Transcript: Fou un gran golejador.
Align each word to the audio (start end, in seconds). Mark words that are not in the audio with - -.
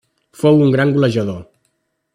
Fou 0.43 0.63
un 0.67 0.73
gran 0.77 0.95
golejador. 0.97 1.41